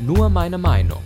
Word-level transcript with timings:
Nur 0.00 0.28
meine 0.28 0.58
Meinung. 0.58 1.02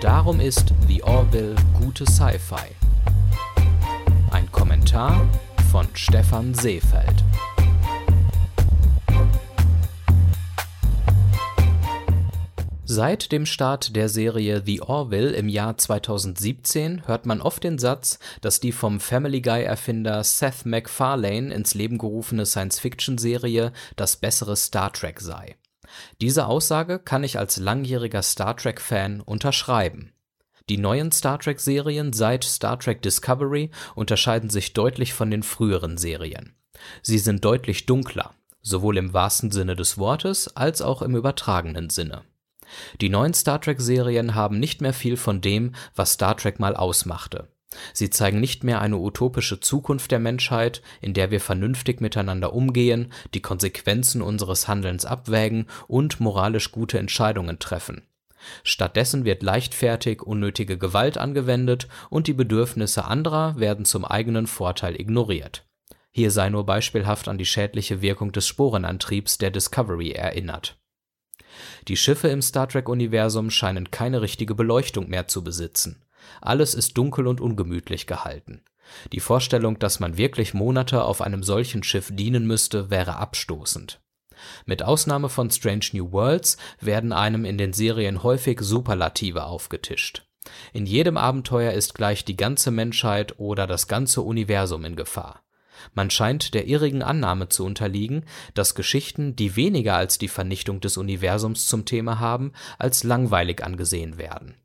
Darum 0.00 0.38
ist 0.38 0.72
The 0.86 1.02
Orville 1.02 1.56
gute 1.74 2.06
Sci-Fi. 2.06 2.70
Ein 4.30 4.50
Kommentar 4.52 5.28
von 5.72 5.88
Stefan 5.92 6.54
Seefeld. 6.54 7.24
Seit 12.84 13.32
dem 13.32 13.44
Start 13.44 13.96
der 13.96 14.08
Serie 14.08 14.62
The 14.64 14.82
Orville 14.82 15.32
im 15.32 15.48
Jahr 15.48 15.76
2017 15.76 17.06
hört 17.06 17.26
man 17.26 17.40
oft 17.40 17.64
den 17.64 17.78
Satz, 17.78 18.20
dass 18.40 18.60
die 18.60 18.70
vom 18.70 19.00
Family 19.00 19.40
Guy-Erfinder 19.40 20.22
Seth 20.22 20.64
MacFarlane 20.64 21.52
ins 21.52 21.74
Leben 21.74 21.98
gerufene 21.98 22.46
Science-Fiction-Serie 22.46 23.72
das 23.96 24.16
bessere 24.16 24.54
Star 24.54 24.92
Trek 24.92 25.20
sei. 25.20 25.56
Diese 26.20 26.46
Aussage 26.46 26.98
kann 26.98 27.24
ich 27.24 27.38
als 27.38 27.56
langjähriger 27.56 28.22
Star 28.22 28.56
Trek-Fan 28.56 29.20
unterschreiben. 29.20 30.12
Die 30.68 30.78
neuen 30.78 31.12
Star 31.12 31.38
Trek-Serien 31.38 32.12
seit 32.12 32.44
Star 32.44 32.78
Trek 32.78 33.02
Discovery 33.02 33.70
unterscheiden 33.94 34.48
sich 34.48 34.72
deutlich 34.72 35.12
von 35.12 35.30
den 35.30 35.42
früheren 35.42 35.98
Serien. 35.98 36.54
Sie 37.02 37.18
sind 37.18 37.44
deutlich 37.44 37.86
dunkler, 37.86 38.34
sowohl 38.62 38.96
im 38.96 39.12
wahrsten 39.12 39.50
Sinne 39.50 39.76
des 39.76 39.98
Wortes 39.98 40.56
als 40.56 40.80
auch 40.80 41.02
im 41.02 41.16
übertragenen 41.16 41.90
Sinne. 41.90 42.22
Die 43.00 43.08
neuen 43.08 43.34
Star 43.34 43.60
Trek-Serien 43.60 44.34
haben 44.34 44.58
nicht 44.58 44.80
mehr 44.80 44.94
viel 44.94 45.16
von 45.16 45.40
dem, 45.40 45.74
was 45.94 46.12
Star 46.12 46.36
Trek 46.36 46.58
mal 46.58 46.76
ausmachte. 46.76 47.48
Sie 47.92 48.10
zeigen 48.10 48.40
nicht 48.40 48.64
mehr 48.64 48.80
eine 48.80 48.96
utopische 48.96 49.60
Zukunft 49.60 50.10
der 50.10 50.18
Menschheit, 50.18 50.82
in 51.00 51.14
der 51.14 51.30
wir 51.30 51.40
vernünftig 51.40 52.00
miteinander 52.00 52.52
umgehen, 52.52 53.12
die 53.34 53.42
Konsequenzen 53.42 54.22
unseres 54.22 54.68
Handelns 54.68 55.04
abwägen 55.04 55.66
und 55.88 56.20
moralisch 56.20 56.72
gute 56.72 56.98
Entscheidungen 56.98 57.58
treffen. 57.58 58.02
Stattdessen 58.64 59.24
wird 59.24 59.42
leichtfertig 59.42 60.22
unnötige 60.22 60.78
Gewalt 60.78 61.18
angewendet 61.18 61.88
und 62.10 62.26
die 62.26 62.32
Bedürfnisse 62.32 63.04
anderer 63.04 63.58
werden 63.58 63.84
zum 63.84 64.04
eigenen 64.04 64.46
Vorteil 64.46 65.00
ignoriert. 65.00 65.64
Hier 66.10 66.30
sei 66.30 66.50
nur 66.50 66.66
beispielhaft 66.66 67.28
an 67.28 67.38
die 67.38 67.46
schädliche 67.46 68.02
Wirkung 68.02 68.32
des 68.32 68.46
Sporenantriebs 68.46 69.38
der 69.38 69.50
Discovery 69.50 70.10
erinnert. 70.10 70.76
Die 71.88 71.96
Schiffe 71.96 72.28
im 72.28 72.42
Star 72.42 72.68
Trek-Universum 72.68 73.50
scheinen 73.50 73.90
keine 73.90 74.20
richtige 74.20 74.54
Beleuchtung 74.54 75.08
mehr 75.08 75.28
zu 75.28 75.42
besitzen. 75.42 76.02
Alles 76.40 76.74
ist 76.74 76.96
dunkel 76.98 77.26
und 77.26 77.40
ungemütlich 77.40 78.06
gehalten. 78.06 78.62
Die 79.12 79.20
Vorstellung, 79.20 79.78
dass 79.78 80.00
man 80.00 80.16
wirklich 80.16 80.54
Monate 80.54 81.04
auf 81.04 81.20
einem 81.20 81.42
solchen 81.42 81.82
Schiff 81.82 82.10
dienen 82.12 82.46
müsste, 82.46 82.90
wäre 82.90 83.16
abstoßend. 83.16 84.00
Mit 84.66 84.82
Ausnahme 84.82 85.28
von 85.28 85.50
Strange 85.50 85.86
New 85.92 86.12
Worlds 86.12 86.56
werden 86.80 87.12
einem 87.12 87.44
in 87.44 87.58
den 87.58 87.72
Serien 87.72 88.22
häufig 88.22 88.60
Superlative 88.60 89.44
aufgetischt. 89.44 90.26
In 90.72 90.86
jedem 90.86 91.16
Abenteuer 91.16 91.72
ist 91.72 91.94
gleich 91.94 92.24
die 92.24 92.36
ganze 92.36 92.70
Menschheit 92.70 93.38
oder 93.38 93.66
das 93.66 93.86
ganze 93.86 94.22
Universum 94.22 94.84
in 94.84 94.96
Gefahr. 94.96 95.42
Man 95.94 96.10
scheint 96.10 96.54
der 96.54 96.66
irrigen 96.66 97.02
Annahme 97.02 97.48
zu 97.48 97.64
unterliegen, 97.64 98.24
dass 98.54 98.74
Geschichten, 98.74 99.36
die 99.36 99.56
weniger 99.56 99.96
als 99.96 100.18
die 100.18 100.28
Vernichtung 100.28 100.80
des 100.80 100.96
Universums 100.96 101.66
zum 101.66 101.84
Thema 101.84 102.20
haben, 102.20 102.52
als 102.78 103.04
langweilig 103.04 103.62
angesehen 103.64 104.16
werden. 104.16 104.56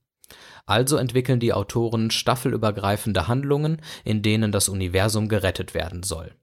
Also 0.67 0.97
entwickeln 0.97 1.39
die 1.39 1.53
Autoren 1.53 2.11
staffelübergreifende 2.11 3.27
Handlungen, 3.27 3.81
in 4.03 4.21
denen 4.21 4.51
das 4.51 4.69
Universum 4.69 5.29
gerettet 5.29 5.73
werden 5.73 6.03
soll. 6.03 6.35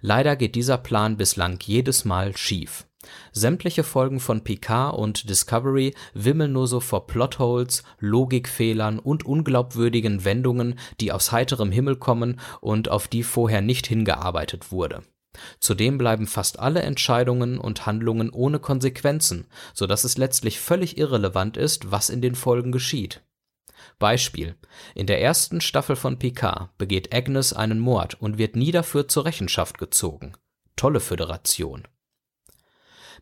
Leider 0.00 0.36
geht 0.36 0.54
dieser 0.54 0.78
Plan 0.78 1.16
bislang 1.16 1.58
jedes 1.60 2.04
Mal 2.04 2.36
schief. 2.36 2.86
Sämtliche 3.32 3.82
Folgen 3.82 4.20
von 4.20 4.44
Picard 4.44 4.96
und 4.96 5.28
Discovery 5.28 5.92
wimmeln 6.14 6.52
nur 6.52 6.68
so 6.68 6.80
vor 6.80 7.06
Plotholes, 7.06 7.82
Logikfehlern 7.98 8.98
und 8.98 9.26
unglaubwürdigen 9.26 10.24
Wendungen, 10.24 10.78
die 11.00 11.12
aus 11.12 11.32
heiterem 11.32 11.72
Himmel 11.72 11.96
kommen 11.96 12.40
und 12.60 12.88
auf 12.88 13.08
die 13.08 13.24
vorher 13.24 13.60
nicht 13.60 13.88
hingearbeitet 13.88 14.70
wurde. 14.72 15.02
Zudem 15.58 15.98
bleiben 15.98 16.28
fast 16.28 16.60
alle 16.60 16.82
Entscheidungen 16.82 17.58
und 17.58 17.86
Handlungen 17.86 18.30
ohne 18.30 18.60
Konsequenzen, 18.60 19.48
so 19.74 19.88
dass 19.88 20.04
es 20.04 20.16
letztlich 20.16 20.60
völlig 20.60 20.96
irrelevant 20.96 21.56
ist, 21.56 21.90
was 21.90 22.08
in 22.08 22.22
den 22.22 22.36
Folgen 22.36 22.70
geschieht 22.70 23.20
Beispiel: 23.98 24.56
In 24.94 25.06
der 25.06 25.20
ersten 25.20 25.60
Staffel 25.60 25.96
von 25.96 26.18
Picard 26.18 26.76
begeht 26.78 27.14
Agnes 27.14 27.52
einen 27.52 27.78
Mord 27.78 28.20
und 28.20 28.38
wird 28.38 28.56
nie 28.56 28.72
dafür 28.72 29.08
zur 29.08 29.24
Rechenschaft 29.24 29.78
gezogen. 29.78 30.32
Tolle 30.76 31.00
Föderation. 31.00 31.86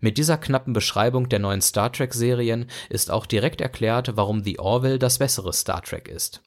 Mit 0.00 0.18
dieser 0.18 0.36
knappen 0.36 0.72
Beschreibung 0.72 1.28
der 1.28 1.38
neuen 1.38 1.60
Star-Trek-Serien 1.60 2.68
ist 2.88 3.10
auch 3.10 3.24
direkt 3.24 3.60
erklärt, 3.60 4.16
warum 4.16 4.42
The 4.42 4.58
Orville 4.58 4.98
das 4.98 5.18
bessere 5.18 5.52
Star 5.52 5.82
Trek 5.82 6.08
ist. 6.08 6.42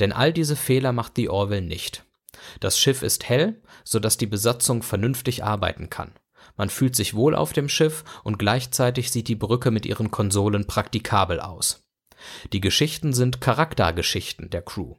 Denn 0.00 0.12
all 0.12 0.32
diese 0.32 0.56
Fehler 0.56 0.92
macht 0.92 1.12
The 1.16 1.28
Orville 1.28 1.60
nicht. 1.60 2.04
Das 2.60 2.78
Schiff 2.78 3.02
ist 3.02 3.28
hell, 3.28 3.60
so 3.84 3.98
dass 3.98 4.16
die 4.16 4.26
Besatzung 4.26 4.82
vernünftig 4.82 5.44
arbeiten 5.44 5.90
kann. 5.90 6.12
Man 6.56 6.70
fühlt 6.70 6.96
sich 6.96 7.14
wohl 7.14 7.34
auf 7.34 7.52
dem 7.52 7.68
Schiff 7.68 8.04
und 8.22 8.38
gleichzeitig 8.38 9.10
sieht 9.10 9.28
die 9.28 9.34
Brücke 9.34 9.70
mit 9.70 9.86
ihren 9.86 10.10
Konsolen 10.10 10.66
praktikabel 10.66 11.40
aus. 11.40 11.83
Die 12.52 12.60
Geschichten 12.60 13.12
sind 13.12 13.40
Charaktergeschichten 13.40 14.50
der 14.50 14.62
Crew. 14.62 14.94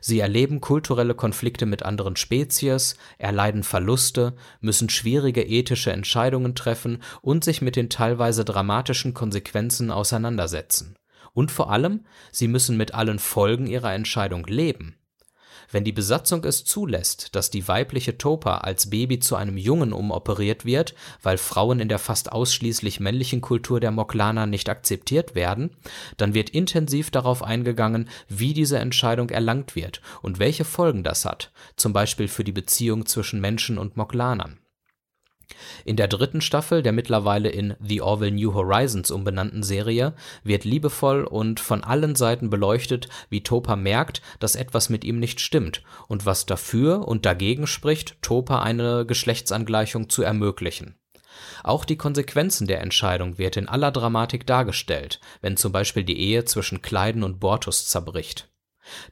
Sie 0.00 0.18
erleben 0.18 0.60
kulturelle 0.60 1.14
Konflikte 1.14 1.66
mit 1.66 1.82
anderen 1.82 2.16
Spezies, 2.16 2.96
erleiden 3.16 3.62
Verluste, 3.62 4.34
müssen 4.60 4.88
schwierige 4.88 5.42
ethische 5.42 5.92
Entscheidungen 5.92 6.54
treffen 6.54 7.02
und 7.22 7.44
sich 7.44 7.62
mit 7.62 7.76
den 7.76 7.88
teilweise 7.88 8.44
dramatischen 8.44 9.14
Konsequenzen 9.14 9.90
auseinandersetzen. 9.90 10.96
Und 11.32 11.52
vor 11.52 11.70
allem, 11.70 12.04
sie 12.32 12.48
müssen 12.48 12.76
mit 12.76 12.94
allen 12.94 13.18
Folgen 13.18 13.66
ihrer 13.66 13.94
Entscheidung 13.94 14.44
leben 14.46 14.97
wenn 15.70 15.84
die 15.84 15.92
Besatzung 15.92 16.44
es 16.44 16.64
zulässt, 16.64 17.34
dass 17.34 17.50
die 17.50 17.66
weibliche 17.68 18.18
Topa 18.18 18.58
als 18.58 18.90
Baby 18.90 19.18
zu 19.18 19.36
einem 19.36 19.56
Jungen 19.56 19.92
umoperiert 19.92 20.64
wird, 20.64 20.94
weil 21.22 21.38
Frauen 21.38 21.80
in 21.80 21.88
der 21.88 21.98
fast 21.98 22.32
ausschließlich 22.32 23.00
männlichen 23.00 23.40
Kultur 23.40 23.80
der 23.80 23.90
Moklaner 23.90 24.46
nicht 24.46 24.68
akzeptiert 24.68 25.34
werden, 25.34 25.70
dann 26.16 26.34
wird 26.34 26.50
intensiv 26.50 27.10
darauf 27.10 27.42
eingegangen, 27.42 28.08
wie 28.28 28.54
diese 28.54 28.78
Entscheidung 28.78 29.30
erlangt 29.30 29.76
wird 29.76 30.00
und 30.22 30.38
welche 30.38 30.64
Folgen 30.64 31.04
das 31.04 31.24
hat, 31.24 31.52
zum 31.76 31.92
Beispiel 31.92 32.28
für 32.28 32.44
die 32.44 32.52
Beziehung 32.52 33.06
zwischen 33.06 33.40
Menschen 33.40 33.78
und 33.78 33.96
Moklanern 33.96 34.58
in 35.84 35.96
der 35.96 36.08
dritten 36.08 36.40
Staffel 36.40 36.82
der 36.82 36.92
mittlerweile 36.92 37.48
in 37.48 37.74
The 37.80 38.02
Orville 38.02 38.32
New 38.32 38.54
Horizons 38.54 39.10
umbenannten 39.10 39.62
Serie 39.62 40.14
wird 40.44 40.64
liebevoll 40.64 41.24
und 41.24 41.60
von 41.60 41.82
allen 41.82 42.14
Seiten 42.14 42.50
beleuchtet, 42.50 43.08
wie 43.30 43.42
Topa 43.42 43.76
merkt, 43.76 44.20
dass 44.38 44.54
etwas 44.54 44.90
mit 44.90 45.04
ihm 45.04 45.18
nicht 45.18 45.40
stimmt 45.40 45.82
und 46.06 46.26
was 46.26 46.46
dafür 46.46 47.08
und 47.08 47.24
dagegen 47.24 47.66
spricht, 47.66 48.20
Topa 48.22 48.60
eine 48.60 49.06
Geschlechtsangleichung 49.06 50.08
zu 50.08 50.22
ermöglichen. 50.22 50.96
Auch 51.62 51.84
die 51.84 51.96
Konsequenzen 51.96 52.66
der 52.66 52.80
Entscheidung 52.80 53.38
wird 53.38 53.56
in 53.56 53.68
aller 53.68 53.92
Dramatik 53.92 54.46
dargestellt, 54.46 55.20
wenn 55.40 55.56
zum 55.56 55.72
Beispiel 55.72 56.04
die 56.04 56.18
Ehe 56.18 56.44
zwischen 56.44 56.82
Kleiden 56.82 57.22
und 57.22 57.40
Bortus 57.40 57.86
zerbricht 57.86 58.48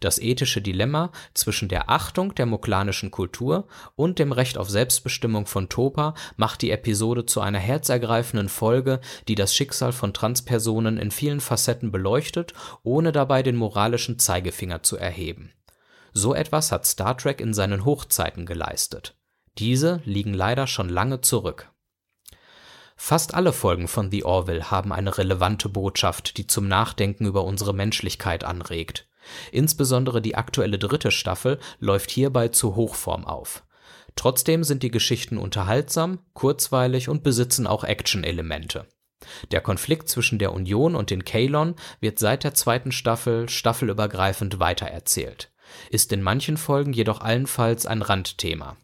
das 0.01 0.19
ethische 0.19 0.61
Dilemma 0.61 1.13
zwischen 1.35 1.69
der 1.69 1.91
Achtung 1.91 2.35
der 2.35 2.47
moklanischen 2.47 3.11
Kultur 3.11 3.69
und 3.95 4.19
dem 4.19 4.33
Recht 4.33 4.59
auf 4.59 4.71
Selbstbestimmung 4.71 5.47
von 5.47 5.69
Topa 5.69 6.15
macht 6.37 6.63
die 6.63 6.71
Episode 6.71 7.27
zu 7.27 7.41
einer 7.41 7.59
herzergreifenden 7.59 8.49
Folge, 8.49 9.01
die 9.29 9.35
das 9.35 9.55
Schicksal 9.55 9.93
von 9.93 10.15
Transpersonen 10.15 10.99
in 10.99 11.11
vielen 11.11 11.41
Facetten 11.41 11.93
beleuchtet, 11.93 12.55
ohne 12.83 13.13
dabei 13.13 13.43
den 13.43 13.57
moralischen 13.57 14.19
Zeigefinger 14.19 14.83
zu 14.83 14.97
erheben. 14.97 15.53
So 16.13 16.35
etwas 16.35 16.73
hat 16.73 16.87
Star 16.87 17.17
Trek 17.17 17.41
in 17.41 17.53
seinen 17.53 17.85
Hochzeiten 17.85 18.47
geleistet. 18.47 19.17
Diese 19.59 20.01
liegen 20.05 20.35
leider 20.35 20.67
schon 20.67 20.89
lange 20.89 21.21
zurück. 21.21 21.71
Fast 22.97 23.35
alle 23.35 23.53
Folgen 23.53 23.89
von 23.89 24.11
The 24.11 24.25
Orville 24.25 24.71
haben 24.71 24.93
eine 24.93 25.19
relevante 25.19 25.69
Botschaft, 25.69 26.39
die 26.39 26.47
zum 26.47 26.67
Nachdenken 26.67 27.27
über 27.27 27.45
unsere 27.45 27.75
Menschlichkeit 27.75 28.45
anregt. 28.45 29.07
Insbesondere 29.53 30.23
die 30.23 30.35
aktuelle 30.35 30.79
dritte 30.79 31.11
Staffel 31.11 31.59
läuft 31.79 32.11
hierbei 32.11 32.49
zur 32.49 32.77
Hochform 32.77 33.25
auf. 33.25 33.65
Trotzdem 34.17 34.65
sind 34.65 34.83
die 34.83 34.91
Geschichten 34.91 35.37
unterhaltsam, 35.37 36.21
kurzweilig 36.33 37.09
und 37.09 37.23
besitzen 37.23 37.67
auch 37.67 37.85
Action-Elemente. 37.85 38.87
Der 39.51 39.61
Konflikt 39.61 40.09
zwischen 40.09 40.39
der 40.39 40.53
Union 40.53 40.95
und 40.95 41.11
den 41.11 41.25
Kaylon 41.25 41.75
wird 42.01 42.19
seit 42.19 42.45
der 42.45 42.55
zweiten 42.55 42.93
Staffel 42.93 43.49
staffelübergreifend 43.49 44.59
weitererzählt, 44.59 45.53
ist 45.91 46.13
in 46.13 46.23
manchen 46.23 46.57
Folgen 46.57 46.93
jedoch 46.93 47.21
allenfalls 47.21 47.87
ein 47.87 48.03
Randthema. 48.03 48.77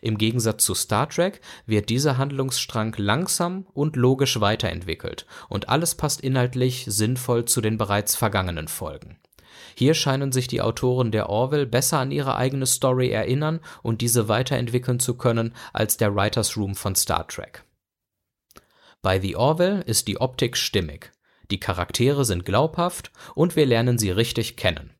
Im 0.00 0.16
Gegensatz 0.18 0.64
zu 0.64 0.74
Star 0.74 1.08
Trek 1.08 1.40
wird 1.66 1.90
dieser 1.90 2.16
Handlungsstrang 2.16 2.94
langsam 2.96 3.66
und 3.74 3.96
logisch 3.96 4.40
weiterentwickelt 4.40 5.26
und 5.48 5.68
alles 5.68 5.94
passt 5.94 6.20
inhaltlich 6.20 6.86
sinnvoll 6.88 7.44
zu 7.44 7.60
den 7.60 7.76
bereits 7.76 8.16
vergangenen 8.16 8.68
Folgen. 8.68 9.18
Hier 9.74 9.94
scheinen 9.94 10.32
sich 10.32 10.46
die 10.46 10.60
Autoren 10.60 11.12
der 11.12 11.28
Orville 11.28 11.66
besser 11.66 11.98
an 11.98 12.10
ihre 12.10 12.36
eigene 12.36 12.66
Story 12.66 13.10
erinnern 13.10 13.60
und 13.82 14.00
diese 14.00 14.28
weiterentwickeln 14.28 15.00
zu 15.00 15.14
können 15.14 15.54
als 15.72 15.96
der 15.96 16.14
Writers 16.14 16.56
Room 16.56 16.74
von 16.74 16.94
Star 16.94 17.26
Trek. 17.26 17.64
Bei 19.02 19.20
The 19.20 19.36
Orville 19.36 19.82
ist 19.82 20.08
die 20.08 20.20
Optik 20.20 20.56
stimmig. 20.56 21.12
Die 21.50 21.60
Charaktere 21.60 22.24
sind 22.24 22.44
glaubhaft 22.44 23.12
und 23.34 23.54
wir 23.54 23.66
lernen 23.66 23.98
sie 23.98 24.10
richtig 24.10 24.56
kennen. 24.56 24.90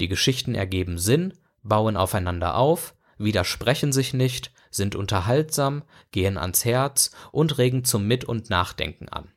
Die 0.00 0.08
Geschichten 0.08 0.54
ergeben 0.54 0.98
Sinn, 0.98 1.34
bauen 1.62 1.96
aufeinander 1.96 2.56
auf, 2.56 2.94
widersprechen 3.16 3.92
sich 3.92 4.12
nicht, 4.12 4.52
sind 4.70 4.96
unterhaltsam, 4.96 5.84
gehen 6.10 6.36
ans 6.36 6.64
Herz 6.64 7.12
und 7.30 7.58
regen 7.58 7.84
zum 7.84 8.06
Mit 8.06 8.24
und 8.24 8.50
Nachdenken 8.50 9.08
an. 9.08 9.33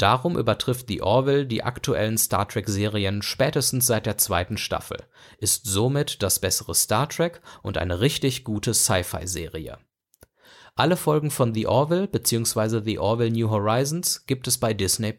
Darum 0.00 0.36
übertrifft 0.38 0.86
The 0.88 1.02
Orville 1.02 1.44
die 1.44 1.62
aktuellen 1.62 2.16
Star-Trek-Serien 2.16 3.20
spätestens 3.20 3.86
seit 3.86 4.06
der 4.06 4.16
zweiten 4.16 4.56
Staffel, 4.56 4.96
ist 5.36 5.66
somit 5.66 6.22
das 6.22 6.38
bessere 6.38 6.74
Star 6.74 7.06
Trek 7.06 7.42
und 7.62 7.76
eine 7.76 8.00
richtig 8.00 8.42
gute 8.42 8.72
Sci-Fi-Serie. 8.72 9.76
Alle 10.74 10.96
Folgen 10.96 11.30
von 11.30 11.52
The 11.52 11.66
Orville 11.66 12.06
bzw. 12.06 12.80
The 12.82 12.98
Orville 12.98 13.30
New 13.30 13.50
Horizons 13.50 14.24
gibt 14.24 14.48
es 14.48 14.56
bei 14.56 14.72
Disney+. 14.72 15.14